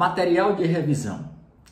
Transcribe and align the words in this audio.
Material 0.00 0.56
de 0.56 0.64
revisão. 0.64 1.28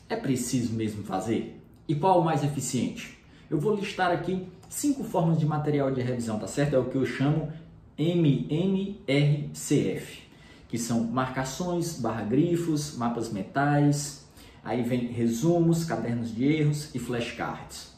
É 0.07 0.15
preciso 0.15 0.75
mesmo 0.75 1.03
fazer? 1.03 1.59
E 1.87 1.95
qual 1.95 2.21
o 2.21 2.23
mais 2.23 2.43
eficiente? 2.43 3.17
Eu 3.49 3.59
vou 3.59 3.73
listar 3.75 4.11
aqui 4.11 4.47
cinco 4.69 5.03
formas 5.03 5.39
de 5.39 5.47
material 5.47 5.91
de 5.91 5.99
revisão, 5.99 6.37
tá 6.37 6.45
certo? 6.45 6.75
É 6.75 6.77
o 6.77 6.85
que 6.85 6.95
eu 6.95 7.07
chamo 7.07 7.51
MMRCF, 7.97 8.99
que 10.67 10.77
são 10.77 11.05
marcações, 11.05 11.99
barra 11.99 12.21
grifos, 12.21 12.95
mapas 12.95 13.33
metais, 13.33 14.27
aí 14.63 14.83
vem 14.83 15.07
resumos, 15.07 15.83
cadernos 15.83 16.31
de 16.31 16.45
erros 16.45 16.93
e 16.93 16.99
flashcards. 16.99 17.95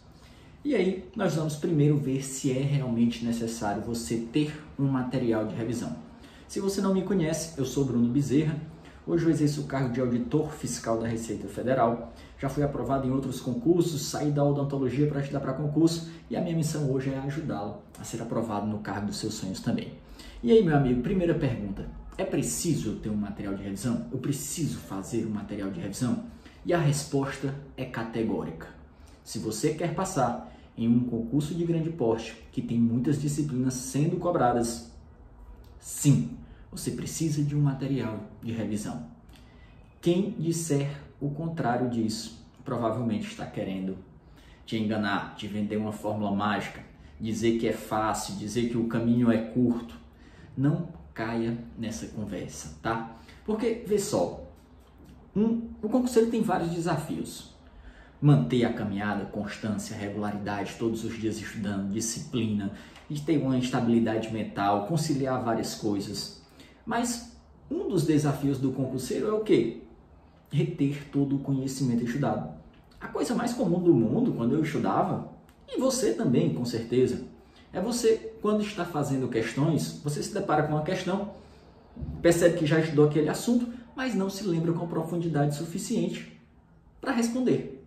E 0.63 0.73
aí 0.73 1.09
nós 1.13 1.35
vamos 1.35 1.57
primeiro 1.57 1.97
ver 1.97 2.23
se 2.23 2.57
é 2.57 2.61
realmente 2.61 3.25
necessário 3.25 3.81
você 3.81 4.15
ter 4.31 4.63
um 4.79 4.87
material 4.87 5.45
de 5.45 5.55
revisão. 5.55 5.93
Se 6.47 6.61
você 6.61 6.79
não 6.79 6.93
me 6.93 7.01
conhece, 7.01 7.59
eu 7.59 7.65
sou 7.65 7.83
Bruno 7.83 8.07
Bezerra, 8.07 8.71
Hoje 9.11 9.25
eu 9.25 9.29
exerço 9.29 9.59
o 9.59 9.63
cargo 9.65 9.91
de 9.91 9.99
auditor 9.99 10.49
fiscal 10.53 10.97
da 10.97 11.05
Receita 11.05 11.45
Federal. 11.45 12.13
Já 12.39 12.47
fui 12.47 12.63
aprovado 12.63 13.05
em 13.05 13.11
outros 13.11 13.41
concursos, 13.41 14.03
saí 14.03 14.31
da 14.31 14.41
odontologia 14.41 15.05
para 15.05 15.19
estudar 15.19 15.41
para 15.41 15.51
concurso 15.51 16.09
e 16.29 16.37
a 16.37 16.39
minha 16.39 16.55
missão 16.55 16.89
hoje 16.89 17.09
é 17.09 17.17
ajudá-lo 17.17 17.79
a 17.99 18.05
ser 18.05 18.21
aprovado 18.21 18.67
no 18.67 18.79
cargo 18.79 19.07
dos 19.07 19.17
seus 19.17 19.33
sonhos 19.33 19.59
também. 19.59 19.91
E 20.41 20.53
aí, 20.53 20.63
meu 20.63 20.77
amigo, 20.77 21.01
primeira 21.01 21.35
pergunta: 21.35 21.89
é 22.17 22.23
preciso 22.23 22.95
ter 22.99 23.09
um 23.09 23.17
material 23.17 23.53
de 23.53 23.63
revisão? 23.63 24.07
Eu 24.13 24.17
preciso 24.17 24.77
fazer 24.77 25.25
um 25.25 25.31
material 25.31 25.69
de 25.69 25.81
revisão? 25.81 26.23
E 26.65 26.73
a 26.73 26.79
resposta 26.79 27.53
é 27.75 27.83
categórica. 27.83 28.67
Se 29.25 29.39
você 29.39 29.73
quer 29.73 29.93
passar 29.93 30.55
em 30.77 30.87
um 30.87 31.01
concurso 31.01 31.53
de 31.53 31.65
grande 31.65 31.89
porte 31.89 32.41
que 32.49 32.61
tem 32.61 32.79
muitas 32.79 33.21
disciplinas 33.21 33.73
sendo 33.73 34.15
cobradas, 34.15 34.89
sim, 35.81 36.29
você 36.71 36.91
precisa 36.91 37.43
de 37.43 37.55
um 37.55 37.61
material 37.61 38.19
de 38.41 38.51
revisão. 38.51 39.07
Quem 39.99 40.31
disser 40.31 40.89
o 41.19 41.29
contrário 41.29 41.89
disso, 41.89 42.43
provavelmente 42.63 43.27
está 43.27 43.45
querendo 43.45 43.97
te 44.65 44.77
enganar, 44.77 45.35
te 45.35 45.47
vender 45.47 45.77
uma 45.77 45.91
fórmula 45.91 46.31
mágica, 46.31 46.81
dizer 47.19 47.59
que 47.59 47.67
é 47.67 47.73
fácil, 47.73 48.35
dizer 48.35 48.69
que 48.69 48.77
o 48.77 48.87
caminho 48.87 49.31
é 49.31 49.37
curto. 49.37 49.95
Não 50.57 50.87
caia 51.13 51.57
nessa 51.77 52.07
conversa, 52.07 52.79
tá? 52.81 53.17
Porque, 53.45 53.83
vê 53.85 53.99
só, 53.99 54.49
um, 55.35 55.69
o 55.81 55.89
concurseiro 55.89 56.31
tem 56.31 56.41
vários 56.41 56.71
desafios. 56.71 57.51
Manter 58.21 58.65
a 58.65 58.73
caminhada, 58.73 59.25
constância, 59.25 59.95
regularidade, 59.95 60.75
todos 60.77 61.03
os 61.03 61.19
dias 61.19 61.37
estudando, 61.37 61.91
disciplina, 61.91 62.71
e 63.09 63.19
ter 63.19 63.37
uma 63.37 63.57
estabilidade 63.57 64.31
mental, 64.31 64.87
conciliar 64.87 65.43
várias 65.43 65.75
coisas. 65.75 66.40
Mas 66.85 67.31
um 67.69 67.87
dos 67.87 68.05
desafios 68.05 68.57
do 68.57 68.71
concurseiro 68.71 69.27
é 69.27 69.33
o 69.33 69.41
quê? 69.41 69.81
Reter 70.51 71.07
todo 71.11 71.37
o 71.37 71.39
conhecimento 71.39 72.03
estudado. 72.03 72.53
A 72.99 73.07
coisa 73.07 73.33
mais 73.33 73.53
comum 73.53 73.79
do 73.79 73.93
mundo 73.93 74.33
quando 74.33 74.55
eu 74.55 74.61
estudava, 74.61 75.31
e 75.67 75.79
você 75.79 76.13
também, 76.13 76.53
com 76.53 76.65
certeza, 76.65 77.23
é 77.73 77.79
você, 77.79 78.33
quando 78.41 78.61
está 78.61 78.83
fazendo 78.83 79.29
questões, 79.29 80.01
você 80.03 80.21
se 80.21 80.33
depara 80.33 80.63
com 80.63 80.73
uma 80.73 80.83
questão, 80.83 81.31
percebe 82.21 82.57
que 82.57 82.65
já 82.65 82.79
estudou 82.79 83.07
aquele 83.07 83.29
assunto, 83.29 83.67
mas 83.95 84.13
não 84.13 84.29
se 84.29 84.43
lembra 84.43 84.73
com 84.73 84.87
profundidade 84.87 85.55
suficiente 85.55 86.37
para 86.99 87.13
responder. 87.13 87.81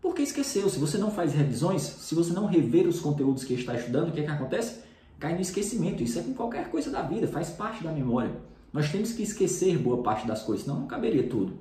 Porque 0.00 0.22
esqueceu. 0.22 0.68
Se 0.68 0.78
você 0.78 0.96
não 0.96 1.10
faz 1.10 1.34
revisões, 1.34 1.82
se 1.82 2.14
você 2.14 2.32
não 2.32 2.46
rever 2.46 2.86
os 2.86 3.00
conteúdos 3.00 3.44
que 3.44 3.54
está 3.54 3.74
estudando, 3.74 4.08
o 4.08 4.12
que, 4.12 4.20
é 4.20 4.24
que 4.24 4.30
acontece? 4.30 4.85
Cai 5.18 5.34
no 5.34 5.40
esquecimento. 5.40 6.02
Isso 6.02 6.18
é 6.18 6.22
com 6.22 6.34
qualquer 6.34 6.70
coisa 6.70 6.90
da 6.90 7.02
vida, 7.02 7.26
faz 7.28 7.50
parte 7.50 7.82
da 7.82 7.92
memória. 7.92 8.32
Nós 8.72 8.90
temos 8.90 9.12
que 9.12 9.22
esquecer 9.22 9.78
boa 9.78 10.02
parte 10.02 10.26
das 10.26 10.42
coisas, 10.42 10.64
senão 10.64 10.80
não 10.80 10.86
caberia 10.86 11.28
tudo. 11.28 11.58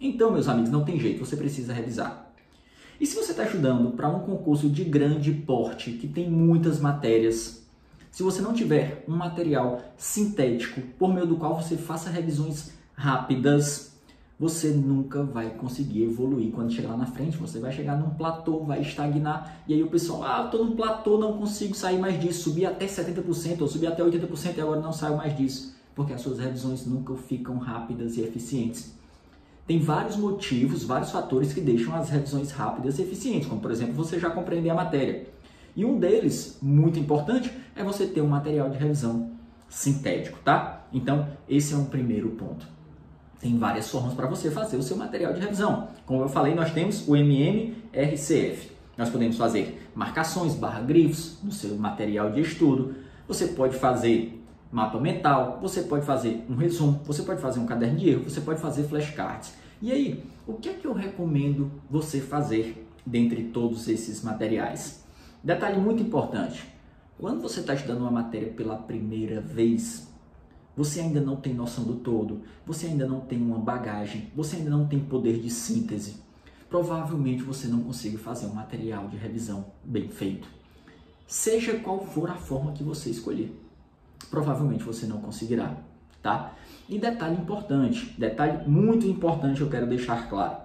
Então, 0.00 0.32
meus 0.32 0.48
amigos, 0.48 0.70
não 0.70 0.84
tem 0.84 0.98
jeito, 0.98 1.24
você 1.24 1.36
precisa 1.36 1.72
revisar. 1.72 2.32
E 3.00 3.06
se 3.06 3.14
você 3.14 3.32
está 3.32 3.44
estudando 3.44 3.90
para 3.92 4.08
um 4.08 4.20
concurso 4.20 4.68
de 4.68 4.84
grande 4.84 5.32
porte, 5.32 5.92
que 5.92 6.08
tem 6.08 6.30
muitas 6.30 6.80
matérias, 6.80 7.66
se 8.10 8.22
você 8.22 8.40
não 8.40 8.54
tiver 8.54 9.04
um 9.06 9.14
material 9.14 9.82
sintético 9.96 10.80
por 10.98 11.12
meio 11.12 11.26
do 11.26 11.36
qual 11.36 11.60
você 11.60 11.76
faça 11.76 12.08
revisões 12.08 12.72
rápidas, 12.94 13.95
você 14.38 14.68
nunca 14.68 15.22
vai 15.22 15.50
conseguir 15.50 16.04
evoluir 16.04 16.52
quando 16.52 16.70
chegar 16.70 16.90
lá 16.90 16.96
na 16.98 17.06
frente. 17.06 17.38
Você 17.38 17.58
vai 17.58 17.72
chegar 17.72 17.96
num 17.96 18.10
platô, 18.10 18.64
vai 18.64 18.82
estagnar, 18.82 19.62
e 19.66 19.72
aí 19.72 19.82
o 19.82 19.88
pessoal, 19.88 20.22
ah, 20.24 20.44
estou 20.44 20.64
num 20.64 20.76
platô, 20.76 21.18
não 21.18 21.38
consigo 21.38 21.74
sair 21.74 21.98
mais 21.98 22.20
disso, 22.20 22.50
subir 22.50 22.66
até 22.66 22.86
70% 22.86 23.62
ou 23.62 23.68
subir 23.68 23.86
até 23.86 24.02
80% 24.02 24.56
e 24.56 24.60
agora 24.60 24.80
não 24.80 24.92
saio 24.92 25.16
mais 25.16 25.34
disso, 25.36 25.74
porque 25.94 26.12
as 26.12 26.20
suas 26.20 26.38
revisões 26.38 26.86
nunca 26.86 27.14
ficam 27.14 27.56
rápidas 27.56 28.16
e 28.16 28.20
eficientes. 28.20 28.94
Tem 29.66 29.80
vários 29.80 30.16
motivos, 30.16 30.84
vários 30.84 31.10
fatores 31.10 31.52
que 31.52 31.60
deixam 31.60 31.94
as 31.96 32.10
revisões 32.10 32.52
rápidas 32.52 32.98
e 32.98 33.02
eficientes, 33.02 33.48
como 33.48 33.60
por 33.60 33.70
exemplo, 33.70 33.94
você 33.94 34.18
já 34.20 34.30
compreender 34.30 34.70
a 34.70 34.74
matéria. 34.74 35.26
E 35.74 35.84
um 35.84 35.98
deles, 35.98 36.58
muito 36.62 36.98
importante, 36.98 37.52
é 37.74 37.82
você 37.82 38.06
ter 38.06 38.20
um 38.20 38.28
material 38.28 38.70
de 38.70 38.78
revisão 38.78 39.32
sintético, 39.68 40.38
tá? 40.44 40.86
Então, 40.92 41.28
esse 41.48 41.74
é 41.74 41.76
um 41.76 41.86
primeiro 41.86 42.30
ponto. 42.30 42.75
Tem 43.40 43.58
várias 43.58 43.90
formas 43.90 44.14
para 44.14 44.26
você 44.26 44.50
fazer 44.50 44.76
o 44.76 44.82
seu 44.82 44.96
material 44.96 45.32
de 45.32 45.40
revisão. 45.40 45.88
Como 46.06 46.22
eu 46.22 46.28
falei, 46.28 46.54
nós 46.54 46.72
temos 46.72 47.06
o 47.06 47.14
MMRCF. 47.14 48.70
Nós 48.96 49.10
podemos 49.10 49.36
fazer 49.36 49.90
marcações, 49.94 50.54
barra 50.54 50.80
grifos 50.80 51.38
no 51.42 51.52
seu 51.52 51.76
material 51.76 52.30
de 52.30 52.40
estudo. 52.40 52.94
Você 53.28 53.48
pode 53.48 53.76
fazer 53.76 54.42
mapa 54.72 54.98
mental, 54.98 55.58
você 55.60 55.82
pode 55.82 56.04
fazer 56.04 56.44
um 56.48 56.54
resumo, 56.54 57.00
você 57.04 57.22
pode 57.22 57.40
fazer 57.40 57.60
um 57.60 57.66
caderno 57.66 57.98
de 57.98 58.10
erro, 58.10 58.24
você 58.24 58.40
pode 58.40 58.60
fazer 58.60 58.84
flashcards. 58.84 59.54
E 59.80 59.92
aí, 59.92 60.24
o 60.46 60.54
que 60.54 60.70
é 60.70 60.72
que 60.72 60.86
eu 60.86 60.94
recomendo 60.94 61.70
você 61.90 62.20
fazer 62.20 62.86
dentre 63.04 63.44
todos 63.44 63.88
esses 63.88 64.22
materiais? 64.22 65.04
Detalhe 65.44 65.78
muito 65.78 66.02
importante: 66.02 66.64
quando 67.18 67.42
você 67.42 67.60
está 67.60 67.74
estudando 67.74 68.00
uma 68.00 68.10
matéria 68.10 68.48
pela 68.48 68.76
primeira 68.76 69.40
vez, 69.40 70.08
você 70.76 71.00
ainda 71.00 71.20
não 71.20 71.36
tem 71.36 71.54
noção 71.54 71.84
do 71.84 71.94
todo, 71.94 72.42
você 72.66 72.86
ainda 72.86 73.06
não 73.06 73.20
tem 73.20 73.40
uma 73.40 73.58
bagagem, 73.58 74.30
você 74.36 74.56
ainda 74.56 74.70
não 74.70 74.86
tem 74.86 75.00
poder 75.00 75.40
de 75.40 75.48
síntese. 75.48 76.16
Provavelmente 76.68 77.42
você 77.42 77.66
não 77.66 77.80
consiga 77.82 78.18
fazer 78.18 78.46
um 78.46 78.52
material 78.52 79.08
de 79.08 79.16
revisão 79.16 79.66
bem 79.82 80.08
feito. 80.08 80.48
Seja 81.26 81.78
qual 81.78 82.04
for 82.04 82.30
a 82.30 82.34
forma 82.34 82.72
que 82.72 82.82
você 82.82 83.08
escolher, 83.08 83.56
provavelmente 84.30 84.84
você 84.84 85.06
não 85.06 85.20
conseguirá, 85.20 85.76
tá? 86.22 86.54
E 86.88 86.98
detalhe 86.98 87.36
importante, 87.36 88.14
detalhe 88.18 88.68
muito 88.68 89.06
importante 89.06 89.60
eu 89.60 89.70
quero 89.70 89.86
deixar 89.86 90.28
claro. 90.28 90.58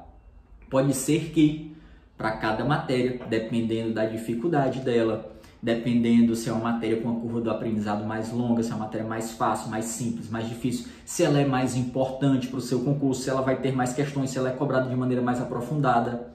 Pode 0.70 0.94
ser 0.94 1.32
que 1.32 1.76
para 2.18 2.38
cada 2.38 2.64
matéria, 2.64 3.20
dependendo 3.28 3.94
da 3.94 4.06
dificuldade 4.06 4.82
dela, 4.82 5.36
dependendo 5.62 6.36
se 6.36 6.50
é 6.50 6.52
uma 6.52 6.72
matéria 6.72 7.00
com 7.00 7.10
uma 7.10 7.20
curva 7.20 7.40
do 7.40 7.52
aprendizado 7.52 8.04
mais 8.04 8.32
longa, 8.32 8.64
se 8.64 8.72
é 8.72 8.76
uma 8.76 8.86
matéria 8.86 9.08
mais 9.08 9.32
fácil, 9.32 9.70
mais 9.70 9.86
simples, 9.86 10.30
mais 10.30 10.50
difícil, 10.50 10.88
se 11.06 11.24
ela 11.24 11.40
é 11.40 11.46
mais 11.46 11.76
importante 11.76 12.48
para 12.48 12.58
o 12.58 12.62
seu 12.62 12.80
concurso, 12.80 13.22
se 13.22 13.30
ela 13.30 13.42
vai 13.42 13.62
ter 13.62 13.72
mais 13.72 13.94
questões, 13.94 14.32
se 14.32 14.38
ela 14.40 14.50
é 14.50 14.54
cobrada 14.54 14.90
de 14.90 14.96
maneira 14.96 15.22
mais 15.22 15.40
aprofundada. 15.40 16.32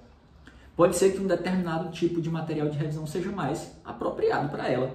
Pode 0.77 0.95
ser 0.95 1.13
que 1.13 1.21
um 1.21 1.27
determinado 1.27 1.91
tipo 1.91 2.21
de 2.21 2.31
material 2.31 2.69
de 2.69 2.79
revisão 2.79 3.07
seja 3.07 3.33
mais 3.33 3.73
apropriado 3.85 4.49
para 4.51 4.69
ela. 4.69 4.91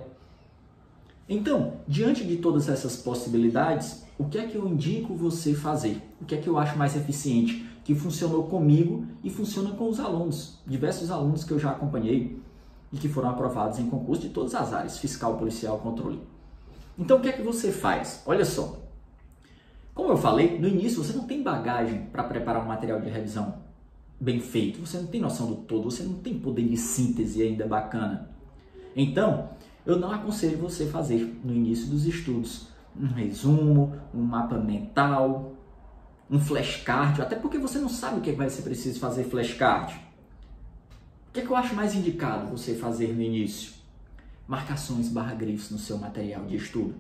Então, 1.28 1.74
diante 1.88 2.24
de 2.24 2.38
todas 2.38 2.70
essas 2.70 2.96
possibilidades, 2.96 4.06
o 4.18 4.26
que 4.26 4.38
é 4.38 4.46
que 4.46 4.56
eu 4.56 4.68
indico 4.68 5.16
você 5.16 5.54
fazer? 5.54 6.02
O 6.22 6.26
que 6.26 6.36
é 6.36 6.38
que 6.38 6.48
eu 6.48 6.58
acho 6.58 6.78
mais 6.78 6.96
eficiente? 6.96 7.66
Que 7.84 7.96
funcionou 7.96 8.44
comigo 8.44 9.06
e 9.24 9.30
funciona 9.30 9.72
com 9.72 9.90
os 9.90 10.00
alunos, 10.00 10.60
diversos 10.68 11.10
alunos 11.10 11.44
que 11.44 11.52
eu 11.52 11.58
já 11.58 11.72
acompanhei 11.72 12.40
e 12.92 12.98
que 12.98 13.08
foram 13.08 13.30
aprovados 13.30 13.80
em 13.80 13.90
concurso 13.90 14.22
de 14.22 14.30
todas 14.30 14.54
as 14.54 14.74
áreas, 14.74 14.98
fiscal, 14.98 15.38
policial, 15.38 15.80
controle. 15.80 16.22
Então 16.98 17.18
o 17.18 17.22
que 17.22 17.30
é 17.30 17.32
que 17.32 17.42
você 17.42 17.72
faz? 17.72 18.22
Olha 18.26 18.46
só. 18.46 18.78
Como 19.94 20.10
eu 20.10 20.18
falei, 20.18 20.60
no 20.60 20.68
início 20.68 21.04
você 21.04 21.14
não 21.14 21.26
tem 21.26 21.44
bagagem 21.44 22.06
para 22.12 22.24
preparar 22.24 22.64
um 22.64 22.68
material 22.68 23.00
de 23.00 23.10
revisão 23.10 23.56
bem 24.20 24.40
feito, 24.40 24.86
você 24.86 24.98
não 24.98 25.08
tem 25.08 25.20
noção 25.20 25.48
do 25.48 25.56
todo, 25.56 25.90
você 25.90 26.04
não 26.04 26.14
tem 26.14 26.38
poder 26.38 26.68
de 26.68 26.78
síntese 26.78 27.42
ainda 27.42 27.66
bacana. 27.66 28.30
Então, 28.96 29.50
eu 29.86 29.98
não 29.98 30.12
aconselho 30.12 30.58
você 30.60 30.86
fazer 30.86 31.40
no 31.44 31.54
início 31.54 31.88
dos 31.88 32.06
estudos 32.06 32.68
um 32.96 33.08
resumo, 33.08 33.96
um 34.14 34.22
mapa 34.22 34.58
mental, 34.58 35.54
um 36.30 36.40
flashcard, 36.40 37.22
até 37.22 37.36
porque 37.36 37.58
você 37.58 37.80
não 37.80 37.90
sabe 37.90 38.20
o 38.20 38.22
que 38.22 38.32
vai 38.32 38.50
ser 38.50 38.62
preciso 38.62 39.00
fazer 39.00 39.24
flashcard. 39.24 40.00
O 41.32 41.34
que, 41.34 41.40
é 41.40 41.46
que 41.46 41.50
eu 41.50 41.56
acho 41.56 41.74
mais 41.74 41.96
indicado 41.96 42.52
você 42.52 42.76
fazer 42.76 43.16
no 43.16 43.22
início? 43.22 43.72
Marcações 44.46 45.08
barra 45.08 45.34
grifos 45.34 45.72
no 45.72 45.78
seu 45.78 45.98
material 45.98 46.44
de 46.44 46.58
estudo. 46.58 46.94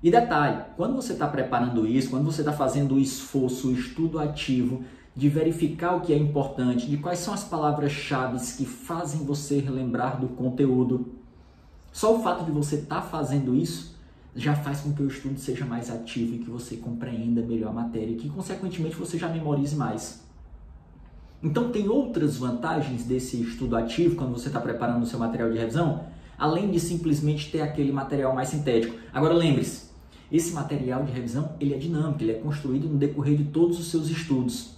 E 0.00 0.08
detalhe, 0.08 0.62
quando 0.76 0.94
você 0.94 1.14
está 1.14 1.26
preparando 1.26 1.84
isso, 1.84 2.10
quando 2.10 2.24
você 2.24 2.42
está 2.42 2.52
fazendo 2.52 2.94
o 2.94 3.00
esforço, 3.00 3.70
o 3.70 3.72
estudo 3.72 4.20
ativo 4.20 4.84
de 5.16 5.28
verificar 5.28 5.96
o 5.96 6.00
que 6.00 6.12
é 6.12 6.16
importante, 6.16 6.88
de 6.88 6.96
quais 6.96 7.18
são 7.18 7.34
as 7.34 7.42
palavras-chave 7.42 8.38
que 8.56 8.64
fazem 8.64 9.24
você 9.24 9.58
relembrar 9.58 10.20
do 10.20 10.28
conteúdo, 10.28 11.08
só 11.90 12.16
o 12.16 12.22
fato 12.22 12.44
de 12.44 12.52
você 12.52 12.76
estar 12.76 13.00
tá 13.00 13.02
fazendo 13.02 13.56
isso 13.56 13.98
já 14.36 14.54
faz 14.54 14.82
com 14.82 14.92
que 14.92 15.02
o 15.02 15.08
estudo 15.08 15.40
seja 15.40 15.64
mais 15.64 15.90
ativo 15.90 16.36
e 16.36 16.38
que 16.38 16.48
você 16.48 16.76
compreenda 16.76 17.42
melhor 17.42 17.70
a 17.70 17.72
matéria 17.72 18.12
e 18.12 18.16
que, 18.16 18.28
consequentemente, 18.28 18.94
você 18.94 19.18
já 19.18 19.28
memorize 19.28 19.74
mais. 19.74 20.27
Então, 21.42 21.70
tem 21.70 21.88
outras 21.88 22.36
vantagens 22.36 23.04
desse 23.04 23.40
estudo 23.40 23.76
ativo 23.76 24.16
quando 24.16 24.32
você 24.32 24.48
está 24.48 24.60
preparando 24.60 25.02
o 25.02 25.06
seu 25.06 25.18
material 25.18 25.50
de 25.50 25.58
revisão, 25.58 26.06
além 26.36 26.70
de 26.70 26.80
simplesmente 26.80 27.50
ter 27.50 27.60
aquele 27.60 27.92
material 27.92 28.34
mais 28.34 28.48
sintético. 28.48 28.96
Agora, 29.12 29.34
lembre-se, 29.34 29.88
esse 30.30 30.52
material 30.52 31.04
de 31.04 31.12
revisão 31.12 31.52
ele 31.60 31.74
é 31.74 31.78
dinâmico, 31.78 32.22
ele 32.22 32.32
é 32.32 32.38
construído 32.38 32.88
no 32.88 32.98
decorrer 32.98 33.36
de 33.36 33.44
todos 33.44 33.78
os 33.78 33.90
seus 33.90 34.08
estudos. 34.08 34.76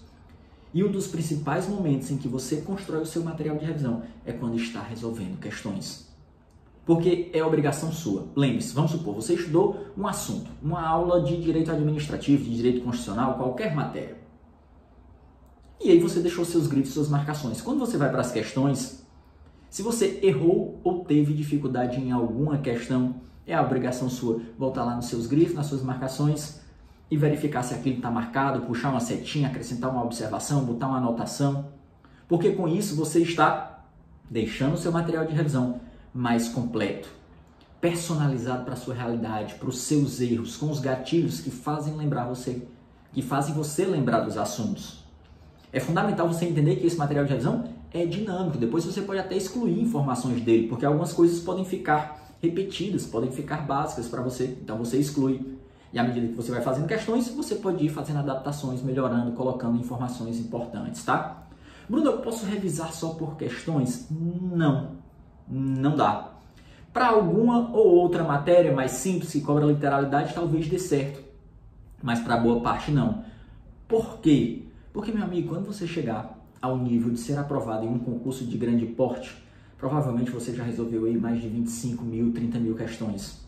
E 0.73 0.85
um 0.85 0.93
dos 0.93 1.09
principais 1.09 1.67
momentos 1.67 2.11
em 2.11 2.17
que 2.17 2.29
você 2.29 2.59
constrói 2.59 3.03
o 3.03 3.07
seu 3.07 3.23
material 3.23 3.57
de 3.57 3.65
revisão 3.65 4.03
é 4.25 4.33
quando 4.33 4.57
está 4.57 4.83
resolvendo 4.83 5.41
questões. 5.41 6.09
Porque 6.87 7.31
é 7.33 7.43
obrigação 7.43 7.91
sua. 7.91 8.29
Lembre-se, 8.37 8.75
vamos 8.75 8.93
supor, 8.93 9.15
você 9.15 9.35
estudou 9.35 9.87
um 9.97 10.07
assunto, 10.07 10.51
uma 10.63 10.87
aula 10.87 11.23
de 11.23 11.41
direito 11.41 11.73
administrativo, 11.73 12.45
de 12.45 12.55
direito 12.55 12.83
constitucional, 12.83 13.35
qualquer 13.35 13.75
matéria. 13.75 14.20
E 15.83 15.91
aí 15.91 15.99
você 15.99 16.21
deixou 16.21 16.45
seus 16.45 16.67
grifos, 16.67 16.93
suas 16.93 17.09
marcações. 17.09 17.63
Quando 17.63 17.79
você 17.79 17.97
vai 17.97 18.11
para 18.11 18.21
as 18.21 18.31
questões, 18.31 19.03
se 19.71 19.83
você 19.83 20.21
errou 20.23 20.79
ou 20.85 21.05
teve 21.05 21.33
dificuldade 21.33 21.99
em 21.99 22.13
alguma 22.13 22.59
questão, 22.59 23.15
é 23.47 23.55
a 23.55 23.63
obrigação 23.63 24.11
sua 24.11 24.43
voltar 24.59 24.85
lá 24.85 24.95
nos 24.95 25.07
seus 25.07 25.27
grifos, 25.27 25.55
nas 25.55 25.67
suas 25.67 25.83
marcações 25.83 26.61
e 27.11 27.17
verificar 27.17 27.63
se 27.63 27.75
aquilo 27.75 27.97
está 27.97 28.11
marcado, 28.11 28.67
puxar 28.67 28.91
uma 28.91 29.01
setinha, 29.01 29.49
acrescentar 29.49 29.91
uma 29.91 30.05
observação, 30.05 30.65
botar 30.65 30.87
uma 30.87 30.99
anotação. 30.99 31.69
Porque 32.29 32.53
com 32.53 32.69
isso 32.69 32.95
você 32.95 33.21
está 33.21 33.85
deixando 34.29 34.75
o 34.75 34.79
seu 34.79 34.93
material 34.93 35.27
de 35.27 35.35
revisão 35.35 35.81
mais 36.13 36.49
completo, 36.49 37.09
personalizado 37.81 38.65
para 38.65 38.75
a 38.75 38.77
sua 38.77 38.95
realidade, 38.95 39.55
para 39.55 39.69
os 39.69 39.79
seus 39.79 40.21
erros, 40.21 40.57
com 40.57 40.71
os 40.71 40.79
gatilhos 40.79 41.41
que 41.41 41.51
fazem 41.51 41.97
lembrar 41.97 42.27
você, 42.27 42.63
que 43.13 43.23
fazem 43.23 43.55
você 43.55 43.85
lembrar 43.85 44.21
dos 44.21 44.37
assuntos. 44.37 45.00
É 45.73 45.79
fundamental 45.79 46.27
você 46.27 46.47
entender 46.47 46.77
que 46.77 46.87
esse 46.87 46.97
material 46.97 47.25
de 47.25 47.31
revisão 47.31 47.65
é 47.93 48.05
dinâmico. 48.05 48.59
Depois 48.59 48.85
você 48.85 49.03
pode 49.03 49.21
até 49.21 49.37
excluir 49.37 49.81
informações 49.81 50.41
dele, 50.43 50.69
porque 50.69 50.85
algumas 50.85 51.13
coisas 51.13 51.41
podem 51.41 51.65
ficar 51.65 52.21
repetidas, 52.43 53.07
podem 53.07 53.31
ficar 53.31 53.67
básicas 53.67 54.09
para 54.09 54.23
você. 54.23 54.57
Então 54.63 54.79
você 54.79 54.99
exclui. 54.99 55.59
E 55.93 55.99
à 55.99 56.05
medida 56.05 56.29
que 56.29 56.35
você 56.35 56.51
vai 56.51 56.61
fazendo 56.61 56.87
questões, 56.87 57.29
você 57.29 57.57
pode 57.57 57.85
ir 57.85 57.89
fazendo 57.89 58.21
adaptações, 58.21 58.83
melhorando, 58.83 59.33
colocando 59.33 59.79
informações 59.79 60.39
importantes, 60.39 61.05
tá? 61.05 61.43
Bruno, 61.89 62.07
eu 62.07 62.19
posso 62.19 62.47
revisar 62.47 62.93
só 62.93 63.11
por 63.11 63.37
questões? 63.37 64.07
Não, 64.11 64.93
não 65.49 65.97
dá. 65.97 66.31
Para 66.93 67.09
alguma 67.09 67.71
ou 67.77 67.97
outra 67.97 68.23
matéria 68.23 68.73
mais 68.73 68.93
simples 68.93 69.33
que 69.33 69.41
cobra 69.41 69.67
literalidade, 69.67 70.33
talvez 70.33 70.69
dê 70.69 70.79
certo. 70.79 71.21
Mas 72.01 72.21
para 72.21 72.37
boa 72.37 72.61
parte 72.61 72.93
não. 72.93 73.25
Por 73.89 74.19
quê? 74.19 74.70
Porque, 75.01 75.13
meu 75.13 75.25
amigo, 75.25 75.49
quando 75.49 75.65
você 75.65 75.87
chegar 75.87 76.39
ao 76.61 76.77
nível 76.77 77.11
de 77.11 77.19
ser 77.19 77.39
aprovado 77.39 77.87
em 77.87 77.89
um 77.89 77.99
concurso 77.99 78.45
de 78.45 78.59
grande 78.59 78.85
porte, 78.85 79.35
provavelmente 79.79 80.31
você 80.31 80.55
já 80.55 80.63
resolveu 80.63 81.07
aí 81.07 81.17
mais 81.17 81.41
de 81.41 81.49
25 81.49 82.05
mil, 82.05 82.35
30 82.35 82.59
mil 82.59 82.75
questões. 82.75 83.41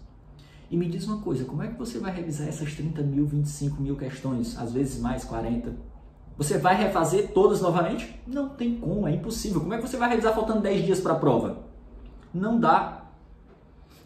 E 0.71 0.79
me 0.79 0.89
diz 0.89 1.07
uma 1.07 1.19
coisa, 1.19 1.45
como 1.45 1.63
é 1.63 1.69
que 1.69 1.79
você 1.79 1.99
vai 1.99 2.11
revisar 2.11 2.49
essas 2.49 2.73
30 2.73 3.03
mil, 3.03 3.27
25 3.27 3.83
mil 3.83 3.97
questões, 3.97 4.57
às 4.59 4.73
vezes 4.73 4.99
mais 4.99 5.25
40? 5.25 5.77
Você 6.39 6.57
vai 6.57 6.75
refazer 6.75 7.33
todas 7.35 7.61
novamente? 7.61 8.19
Não 8.27 8.49
tem 8.49 8.77
como, 8.79 9.07
é 9.07 9.15
impossível. 9.15 9.61
Como 9.61 9.75
é 9.75 9.77
que 9.77 9.87
você 9.87 9.99
vai 9.99 10.09
revisar 10.09 10.35
faltando 10.35 10.63
10 10.63 10.87
dias 10.87 11.01
para 11.01 11.13
a 11.13 11.17
prova? 11.17 11.67
Não 12.33 12.59
dá. 12.59 13.11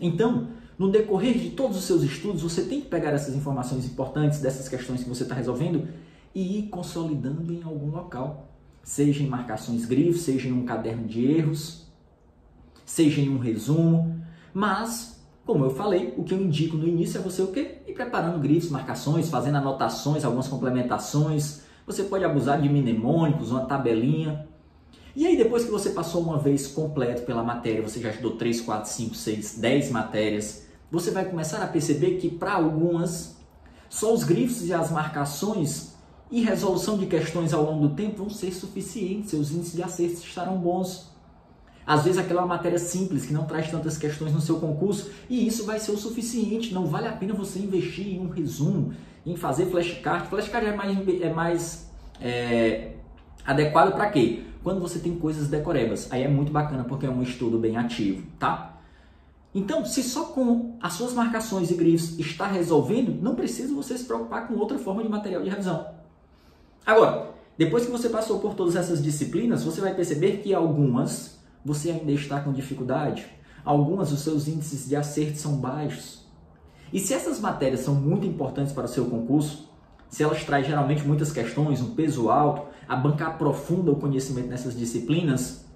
Então, 0.01 0.49
no 0.77 0.91
decorrer 0.91 1.39
de 1.39 1.51
todos 1.51 1.77
os 1.77 1.85
seus 1.85 2.03
estudos, 2.03 2.43
você 2.43 2.63
tem 2.63 2.81
que 2.81 2.89
pegar 2.89 3.11
essas 3.11 3.37
informações 3.37 3.87
importantes 3.87 4.41
dessas 4.41 4.69
questões 4.69 5.05
que 5.05 5.09
você 5.09 5.23
está 5.23 5.37
resolvendo 5.37 5.87
e 6.37 6.59
ir 6.59 6.63
consolidando 6.65 7.51
em 7.51 7.63
algum 7.63 7.91
local. 7.91 8.51
Seja 8.83 9.23
em 9.23 9.27
marcações 9.27 9.87
grifos, 9.87 10.21
seja 10.21 10.49
em 10.49 10.53
um 10.53 10.67
caderno 10.67 11.09
de 11.09 11.25
erros, 11.25 11.87
seja 12.85 13.23
em 13.23 13.31
um 13.31 13.39
resumo, 13.39 14.23
mas, 14.53 15.19
como 15.47 15.65
eu 15.65 15.71
falei, 15.71 16.13
o 16.15 16.23
que 16.23 16.35
eu 16.35 16.41
indico 16.43 16.77
no 16.77 16.87
início 16.87 17.19
é 17.19 17.23
você 17.23 17.41
o 17.41 17.47
quê? 17.47 17.79
Ir 17.87 17.95
preparando 17.95 18.39
grifos, 18.39 18.69
marcações, 18.69 19.31
fazendo 19.31 19.57
anotações, 19.57 20.27
algumas 20.27 20.47
complementações. 20.47 21.63
Você 21.87 22.03
pode 22.05 22.23
abusar 22.23 22.61
de 22.61 22.69
mnemônicos, 22.69 23.51
uma 23.51 23.65
tabelinha. 23.65 24.47
E 25.17 25.27
aí, 25.27 25.39
depois 25.39 25.65
que 25.65 25.71
você 25.71 25.91
passou 25.91 26.21
uma 26.21 26.39
vez 26.39 26.67
completo 26.67 27.23
pela 27.23 27.43
matéria, 27.43 27.81
você 27.81 27.99
já 27.99 28.11
estudou 28.11 28.37
3, 28.37 28.61
4, 28.61 28.91
5, 28.91 29.15
6, 29.15 29.59
10 29.59 29.91
matérias, 29.91 30.67
você 30.91 31.11
vai 31.11 31.25
começar 31.25 31.63
a 31.63 31.67
perceber 31.67 32.19
que 32.19 32.29
para 32.29 32.53
algumas, 32.53 33.39
só 33.89 34.13
os 34.13 34.23
grifos 34.23 34.67
e 34.67 34.75
as 34.75 34.91
marcações 34.91 35.96
e 36.31 36.43
resolução 36.43 36.99
de 36.99 37.07
questões 37.07 37.53
ao 37.53 37.63
longo 37.63 37.89
do 37.89 37.95
tempo 37.95 38.17
vão 38.17 38.31
ser 38.31 38.53
suficientes, 38.53 39.31
seus 39.31 39.53
índices 39.53 39.75
de 39.75 39.83
acerto 39.83 40.15
estarão 40.15 40.59
bons. 40.59 41.15
Às 41.87 42.03
vezes 42.03 42.19
aquela 42.19 42.41
é 42.41 42.45
uma 42.45 42.55
matéria 42.57 42.79
simples 42.79 43.27
que 43.27 43.33
não 43.33 43.45
traz 43.45 43.71
tantas 43.71 43.97
questões 43.97 44.33
no 44.33 44.41
seu 44.41 44.59
concurso 44.59 45.11
e 45.31 45.47
isso 45.47 45.65
vai 45.65 45.79
ser 45.79 45.93
o 45.93 45.97
suficiente. 45.97 46.75
Não 46.75 46.87
vale 46.87 47.07
a 47.07 47.13
pena 47.13 47.33
você 47.33 47.61
investir 47.61 48.09
em 48.09 48.21
um 48.21 48.29
resumo, 48.29 48.93
em 49.25 49.37
fazer 49.37 49.67
flashcard. 49.67 50.29
Flashcard 50.29 50.67
é 50.67 50.75
mais, 50.75 51.23
é 51.23 51.33
mais 51.33 51.91
é, 52.21 52.95
adequado 53.45 53.93
para 53.93 54.11
quê? 54.11 54.43
Quando 54.65 54.81
você 54.81 54.99
tem 54.99 55.15
coisas 55.17 55.47
decorebas. 55.47 56.11
Aí 56.11 56.25
é 56.25 56.29
muito 56.29 56.51
bacana 56.51 56.83
porque 56.83 57.07
é 57.07 57.11
um 57.11 57.23
estudo 57.23 57.57
bem 57.57 57.77
ativo, 57.77 58.27
tá? 58.37 58.81
Então, 59.55 59.87
se 59.87 60.03
só 60.03 60.25
com 60.25 60.77
as 60.83 60.95
suas 60.95 61.15
marcações 61.15 61.71
e 61.71 61.75
grifos 61.75 62.19
está 62.19 62.47
resolvendo, 62.49 63.17
não 63.23 63.37
precisa 63.37 63.73
você 63.73 63.97
se 63.97 64.05
preocupar 64.05 64.49
com 64.49 64.55
outra 64.55 64.77
forma 64.77 65.05
de 65.05 65.09
material 65.09 65.43
de 65.43 65.49
revisão. 65.49 65.87
Agora, 66.87 67.31
depois 67.59 67.85
que 67.85 67.91
você 67.91 68.09
passou 68.09 68.39
por 68.39 68.55
todas 68.55 68.77
essas 68.77 69.03
disciplinas, 69.03 69.65
você 69.65 69.81
vai 69.81 69.93
perceber 69.93 70.37
que 70.37 70.55
algumas 70.55 71.37
você 71.65 71.91
ainda 71.91 72.13
está 72.13 72.39
com 72.41 72.53
dificuldade, 72.53 73.27
algumas 73.65 74.13
os 74.13 74.21
seus 74.21 74.47
índices 74.47 74.89
de 74.89 74.95
acerto 74.95 75.37
são 75.37 75.57
baixos. 75.57 76.25
E 76.93 77.01
se 77.01 77.13
essas 77.13 77.41
matérias 77.41 77.81
são 77.81 77.97
muito 77.97 78.25
importantes 78.25 78.73
para 78.73 78.85
o 78.85 78.89
seu 78.89 79.07
concurso, 79.07 79.69
se 80.09 80.23
elas 80.23 80.45
trazem 80.45 80.71
geralmente 80.71 81.05
muitas 81.05 81.33
questões, 81.33 81.81
um 81.81 81.97
peso 81.97 82.31
alto, 82.31 82.69
a 82.89 82.95
banca 82.95 83.27
aprofunda 83.27 83.91
o 83.91 83.97
conhecimento 83.97 84.47
nessas 84.47 84.79
disciplinas, 84.79 85.67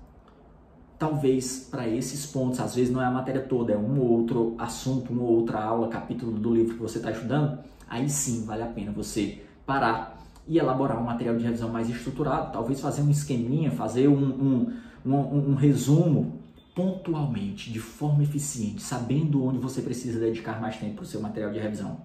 talvez 0.97 1.67
para 1.69 1.89
esses 1.89 2.25
pontos, 2.25 2.61
às 2.61 2.77
vezes 2.77 2.93
não 2.93 3.03
é 3.03 3.07
a 3.07 3.11
matéria 3.11 3.41
toda, 3.41 3.73
é 3.73 3.77
um 3.77 3.99
ou 3.99 4.13
outro 4.13 4.55
assunto, 4.59 5.13
uma 5.13 5.23
ou 5.23 5.39
outra 5.39 5.61
aula, 5.61 5.89
capítulo 5.89 6.31
do 6.39 6.55
livro 6.55 6.75
que 6.75 6.81
você 6.81 6.99
está 6.99 7.11
estudando, 7.11 7.59
aí 7.89 8.09
sim 8.09 8.45
vale 8.45 8.63
a 8.63 8.67
pena 8.67 8.93
você 8.93 9.43
parar 9.67 10.20
e 10.51 10.59
elaborar 10.59 11.01
um 11.01 11.05
material 11.05 11.37
de 11.37 11.45
revisão 11.45 11.69
mais 11.69 11.89
estruturado, 11.89 12.53
talvez 12.53 12.81
fazer 12.81 13.03
um 13.03 13.11
esqueminha, 13.11 13.71
fazer 13.71 14.09
um, 14.09 14.19
um, 14.19 14.77
um, 15.07 15.51
um 15.51 15.55
resumo 15.55 16.41
pontualmente, 16.75 17.71
de 17.71 17.79
forma 17.79 18.25
eficiente, 18.25 18.83
sabendo 18.83 19.45
onde 19.45 19.59
você 19.59 19.81
precisa 19.81 20.19
dedicar 20.19 20.61
mais 20.61 20.77
tempo 20.77 20.97
para 20.97 21.03
o 21.05 21.07
seu 21.07 21.21
material 21.21 21.53
de 21.53 21.61
revisão. 21.61 21.99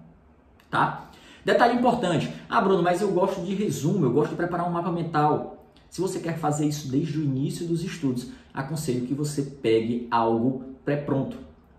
Tá? 0.70 1.10
Detalhe 1.44 1.76
importante, 1.76 2.32
ah 2.48 2.60
Bruno, 2.60 2.84
mas 2.84 3.00
eu 3.00 3.10
gosto 3.10 3.44
de 3.44 3.52
resumo, 3.52 4.04
eu 4.04 4.12
gosto 4.12 4.30
de 4.30 4.36
preparar 4.36 4.68
um 4.68 4.72
mapa 4.72 4.92
mental. 4.92 5.66
Se 5.90 6.00
você 6.00 6.20
quer 6.20 6.38
fazer 6.38 6.66
isso 6.66 6.88
desde 6.88 7.18
o 7.18 7.24
início 7.24 7.66
dos 7.66 7.82
estudos, 7.82 8.30
aconselho 8.54 9.06
que 9.08 9.14
você 9.14 9.42
pegue 9.42 10.06
algo 10.08 10.76
pré-pronto. 10.84 11.36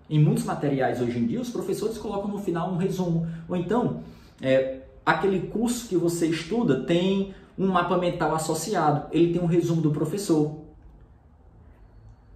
Em 0.09 0.19
muitos 0.21 0.43
materiais 0.43 1.01
hoje 1.01 1.17
em 1.17 1.25
dia, 1.25 1.39
os 1.39 1.49
professores 1.49 1.97
colocam 1.97 2.29
no 2.29 2.39
final 2.39 2.73
um 2.73 2.77
resumo. 2.77 3.25
Ou 3.47 3.55
então, 3.55 4.01
é, 4.41 4.81
aquele 5.07 5.47
curso 5.47 5.87
que 5.87 5.95
você 5.95 6.27
estuda 6.27 6.81
tem 6.83 7.33
um 7.57 7.67
mapa 7.67 7.97
mental 7.97 8.35
associado, 8.35 9.07
ele 9.09 9.31
tem 9.31 9.41
um 9.41 9.45
resumo 9.45 9.81
do 9.81 9.91
professor. 9.91 10.57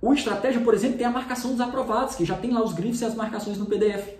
O 0.01 0.13
estratégia, 0.13 0.61
por 0.61 0.73
exemplo, 0.73 0.97
tem 0.97 1.05
a 1.05 1.11
marcação 1.11 1.51
dos 1.51 1.59
aprovados, 1.59 2.15
que 2.15 2.23
já 2.23 2.37
tem 2.37 2.49
lá 2.49 2.63
os 2.63 2.71
grifos 2.71 3.01
e 3.01 3.05
as 3.05 3.13
marcações 3.13 3.57
no 3.57 3.65
PDF. 3.65 4.15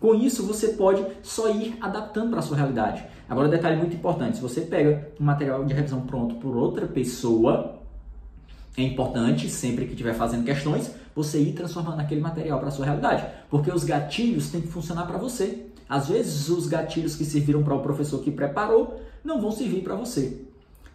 Com 0.00 0.14
isso, 0.14 0.46
você 0.46 0.68
pode 0.68 1.04
só 1.22 1.50
ir 1.50 1.76
adaptando 1.78 2.30
para 2.30 2.38
a 2.38 2.42
sua 2.42 2.56
realidade. 2.56 3.04
Agora, 3.28 3.48
um 3.48 3.50
detalhe 3.50 3.76
muito 3.76 3.94
importante: 3.94 4.36
se 4.36 4.42
você 4.42 4.62
pega 4.62 5.12
um 5.20 5.24
material 5.24 5.62
de 5.64 5.74
revisão 5.74 6.00
pronto 6.00 6.36
por 6.36 6.56
outra 6.56 6.86
pessoa, 6.86 7.80
é 8.76 8.82
importante, 8.82 9.48
sempre 9.50 9.84
que 9.84 9.92
estiver 9.92 10.14
fazendo 10.14 10.44
questões, 10.44 10.90
você 11.14 11.38
ir 11.38 11.52
transformando 11.52 12.00
aquele 12.00 12.22
material 12.22 12.58
para 12.58 12.68
a 12.68 12.72
sua 12.72 12.86
realidade. 12.86 13.24
Porque 13.50 13.70
os 13.70 13.84
gatilhos 13.84 14.50
têm 14.50 14.62
que 14.62 14.68
funcionar 14.68 15.06
para 15.06 15.18
você. 15.18 15.66
Às 15.88 16.08
vezes, 16.08 16.48
os 16.48 16.66
gatilhos 16.66 17.16
que 17.16 17.24
serviram 17.24 17.62
para 17.62 17.74
o 17.74 17.82
professor 17.82 18.20
que 18.20 18.30
preparou 18.30 19.00
não 19.22 19.40
vão 19.40 19.50
servir 19.50 19.82
para 19.82 19.94
você. 19.94 20.42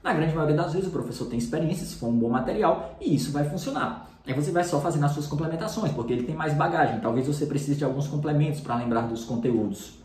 Na 0.03 0.13
grande 0.13 0.33
maioria 0.33 0.55
das 0.55 0.73
vezes, 0.73 0.87
o 0.87 0.91
professor 0.91 1.25
tem 1.25 1.37
experiência, 1.37 1.85
se 1.85 1.95
for 1.95 2.07
um 2.07 2.17
bom 2.17 2.29
material, 2.29 2.95
e 3.01 3.13
isso 3.13 3.31
vai 3.31 3.47
funcionar. 3.49 4.09
Aí 4.25 4.33
você 4.33 4.51
vai 4.51 4.63
só 4.63 4.79
fazendo 4.79 5.05
as 5.05 5.11
suas 5.11 5.27
complementações, 5.27 5.91
porque 5.91 6.13
ele 6.13 6.23
tem 6.23 6.35
mais 6.35 6.53
bagagem. 6.53 6.99
Talvez 6.99 7.27
você 7.27 7.45
precise 7.45 7.75
de 7.75 7.83
alguns 7.83 8.07
complementos 8.07 8.61
para 8.61 8.75
lembrar 8.75 9.01
dos 9.01 9.25
conteúdos. 9.25 9.99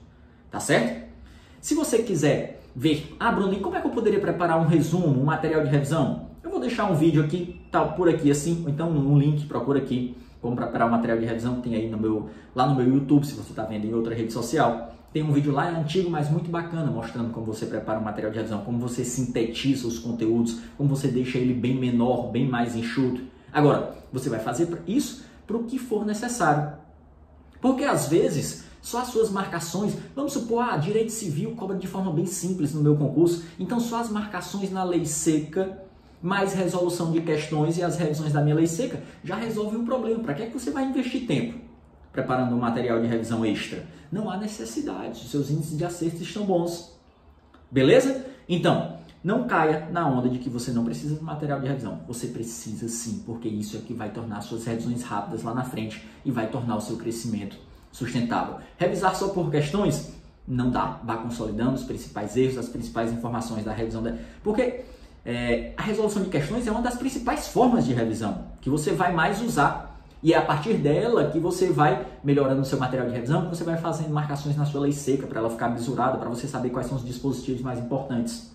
Tá 0.51 0.59
certo? 0.59 1.05
Se 1.61 1.75
você 1.75 2.03
quiser 2.03 2.63
ver, 2.75 3.15
ah, 3.19 3.31
Bruno, 3.31 3.53
e 3.53 3.61
como 3.61 3.77
é 3.77 3.81
que 3.81 3.87
eu 3.87 3.91
poderia 3.91 4.21
preparar 4.21 4.59
um 4.59 4.67
resumo, 4.67 5.09
um 5.09 5.25
material 5.25 5.63
de 5.63 5.71
revisão? 5.71 6.29
Eu 6.43 6.51
vou 6.51 6.61
deixar 6.61 6.91
um 6.91 6.95
vídeo 6.95 7.23
aqui, 7.23 7.61
tá 7.71 7.85
por 7.85 8.09
aqui 8.09 8.31
assim, 8.31 8.63
ou 8.65 8.71
então 8.71 8.91
um 8.91 9.19
link, 9.19 9.47
procura 9.47 9.79
aqui 9.79 10.17
como 10.45 10.57
preparar 10.57 10.91
material 10.91 11.19
de 11.19 11.25
revisão, 11.25 11.63
tem 11.63 11.75
aí 11.75 11.89
no 11.89 11.97
meu, 11.97 12.29
lá 12.55 12.67
no 12.67 12.75
meu 12.75 12.87
YouTube, 12.87 13.27
se 13.27 13.33
você 13.33 13.49
está 13.49 13.63
vendo 13.65 13.87
em 13.87 13.95
outra 13.95 14.15
rede 14.15 14.31
social. 14.31 14.95
Tem 15.11 15.23
um 15.23 15.33
vídeo 15.33 15.51
lá 15.51 15.71
antigo, 15.71 16.11
mas 16.11 16.29
muito 16.29 16.51
bacana, 16.51 16.91
mostrando 16.91 17.33
como 17.33 17.47
você 17.47 17.65
prepara 17.65 17.99
o 17.99 18.05
material 18.05 18.31
de 18.31 18.37
revisão, 18.37 18.61
como 18.61 18.79
você 18.79 19.07
sintetiza 19.07 19.89
os 19.89 19.99
conteúdos, 19.99 20.61
como 20.77 20.95
você 20.95 21.09
deixa 21.09 21.39
ele 21.39 21.55
bem 21.55 21.75
menor, 21.75 22.31
bem 22.31 22.47
mais 22.47 22.77
enxuto. 22.77 23.23
Agora, 23.51 23.97
você 24.13 24.29
vai 24.29 24.39
fazer 24.39 24.69
isso 24.87 25.25
para 25.47 25.57
o 25.57 25.65
que 25.65 25.79
for 25.79 26.05
necessário. 26.05 26.75
Porque 27.59 27.85
às 27.85 28.09
vezes 28.09 28.67
só 28.83 29.01
as 29.01 29.09
suas 29.09 29.31
marcações, 29.31 29.97
vamos 30.15 30.35
supor, 30.35 30.63
ah, 30.63 30.77
direito 30.77 31.11
civil 31.11 31.53
cobra 31.53 31.75
de 31.75 31.87
forma 31.87 32.13
bem 32.13 32.27
simples 32.27 32.75
no 32.75 32.83
meu 32.83 32.97
concurso, 32.97 33.45
então 33.59 33.81
só 33.81 33.99
as 33.99 34.11
marcações 34.11 34.71
na 34.71 34.85
lei 34.85 35.07
seca, 35.07 35.84
mais 36.25 36.55
resolução 36.55 37.13
de 37.13 37.21
questões 37.21 37.77
e 37.77 37.83
as 37.83 37.99
revisões 37.99 38.33
da 38.33 38.41
minha 38.41 38.55
lei 38.55 38.67
seca 38.67 38.99
já 39.23 39.37
resolve 39.37 39.77
o 39.77 39.85
problema. 39.85 40.25
Para 40.25 40.33
que 40.33 40.43
é 40.45 40.47
que 40.47 40.59
você 40.59 40.71
vai 40.71 40.85
investir 40.85 41.27
tempo 41.27 41.61
preparando 42.11 42.57
um 42.57 42.59
material 42.59 42.99
de 43.03 43.07
revisão 43.07 43.45
extra? 43.45 43.85
Não 44.11 44.31
há 44.31 44.39
necessidade, 44.39 45.29
seus 45.29 45.51
índices 45.51 45.77
de 45.77 45.85
acerto 45.85 46.23
estão 46.23 46.47
bons. 46.47 46.99
Beleza? 47.71 48.25
Então, 48.49 48.97
não 49.23 49.47
caia 49.47 49.87
na 49.93 50.09
onda 50.09 50.31
de 50.31 50.39
que 50.39 50.49
você 50.49 50.71
não 50.71 50.83
precisa 50.83 51.15
de 51.15 51.23
material 51.23 51.61
de 51.61 51.69
revisão. 51.69 52.01
Você 52.09 52.29
precisa 52.29 52.89
sim, 52.89 53.23
porque 53.27 53.47
isso 53.47 53.77
é 53.77 53.81
que 53.81 53.93
vai 53.93 54.09
tornar 54.09 54.41
suas 54.41 54.65
revisões 54.65 55.03
rápidas 55.03 55.43
lá 55.43 55.53
na 55.53 55.65
frente 55.65 56.09
e 56.25 56.31
vai 56.31 56.47
tornar 56.49 56.77
o 56.77 56.81
seu 56.81 56.97
crescimento 56.97 57.59
sustentável. 57.93 58.61
Revisar 58.79 59.15
só 59.15 59.29
por 59.29 59.51
questões 59.51 60.11
não 60.49 60.71
dá. 60.71 61.01
Vá 61.05 61.19
consolidando 61.19 61.75
os 61.75 61.85
principais 61.85 62.35
erros, 62.35 62.57
as 62.57 62.69
principais 62.69 63.13
informações 63.13 63.63
da 63.63 63.75
revisão. 63.75 64.03
Da... 64.03 64.15
Porque 64.43 64.85
é, 65.25 65.73
a 65.77 65.83
resolução 65.83 66.23
de 66.23 66.29
questões 66.29 66.67
é 66.67 66.71
uma 66.71 66.83
das 66.83 66.97
principais 66.97 67.49
formas 67.49 67.87
de 67.87 67.95
revisão 67.95 68.47
que 68.61 68.69
você 68.69 68.93
vai 68.93 69.13
mais 69.13 69.41
usar. 69.41 69.93
E 70.23 70.33
é 70.33 70.39
a 70.39 70.43
partir 70.43 70.75
dela 70.75 71.31
que 71.31 71.39
você 71.39 71.71
vai 71.71 72.07
melhorando 72.23 72.63
o 72.63 72.65
seu 72.65 72.79
material 72.79 73.09
de 73.09 73.15
revisão, 73.15 73.49
você 73.49 73.63
vai 73.63 73.77
fazendo 73.77 74.11
marcações 74.11 74.57
na 74.57 74.65
sua 74.65 74.81
lei 74.83 74.93
seca 74.93 75.27
para 75.27 75.39
ela 75.39 75.51
ficar 75.51 75.69
mesurada, 75.69 76.17
para 76.17 76.29
você 76.31 76.47
saber 76.47 76.71
quais 76.71 76.87
são 76.87 76.97
os 76.97 77.05
dispositivos 77.05 77.61
mais 77.61 77.79
importantes. 77.79 78.51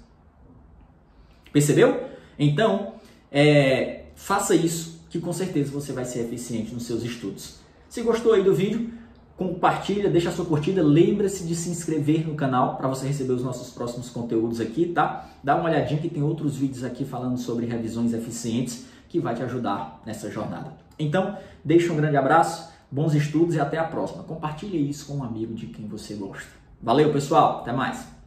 Percebeu? 1.53 2.09
Então, 2.39 2.95
é, 3.31 4.05
faça 4.15 4.55
isso 4.55 5.05
que 5.09 5.19
com 5.19 5.31
certeza 5.31 5.71
você 5.71 5.91
vai 5.91 6.05
ser 6.05 6.21
eficiente 6.21 6.73
nos 6.73 6.87
seus 6.87 7.03
estudos. 7.03 7.59
Se 7.87 8.01
gostou 8.01 8.33
aí 8.33 8.43
do 8.43 8.53
vídeo, 8.53 8.91
compartilha, 9.39 10.09
deixa 10.09 10.27
a 10.27 10.31
sua 10.33 10.43
curtida, 10.43 10.83
lembre-se 10.83 11.45
de 11.45 11.55
se 11.55 11.69
inscrever 11.69 12.27
no 12.27 12.35
canal 12.35 12.75
para 12.75 12.89
você 12.89 13.07
receber 13.07 13.31
os 13.31 13.41
nossos 13.41 13.73
próximos 13.73 14.09
conteúdos 14.09 14.59
aqui, 14.59 14.87
tá? 14.87 15.29
Dá 15.41 15.55
uma 15.55 15.69
olhadinha 15.69 16.01
que 16.01 16.09
tem 16.09 16.21
outros 16.21 16.57
vídeos 16.57 16.83
aqui 16.83 17.05
falando 17.05 17.37
sobre 17.37 17.65
revisões 17.65 18.13
eficientes 18.13 18.85
que 19.07 19.17
vai 19.17 19.33
te 19.33 19.41
ajudar 19.41 20.01
nessa 20.05 20.29
jornada. 20.29 20.73
Então, 20.99 21.37
deixa 21.63 21.93
um 21.93 21.95
grande 21.95 22.17
abraço, 22.17 22.69
bons 22.91 23.15
estudos 23.15 23.55
e 23.55 23.61
até 23.61 23.77
a 23.77 23.85
próxima. 23.85 24.23
Compartilhe 24.23 24.89
isso 24.89 25.05
com 25.05 25.19
um 25.19 25.23
amigo 25.23 25.53
de 25.53 25.67
quem 25.67 25.87
você 25.87 26.15
gosta. 26.15 26.49
Valeu, 26.83 27.09
pessoal, 27.13 27.61
até 27.61 27.71
mais. 27.71 28.18